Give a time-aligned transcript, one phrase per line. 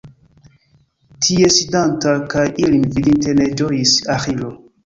[1.25, 4.53] Tie sidanta, kaj ilin vidinte ne ĝojis Aĥilo.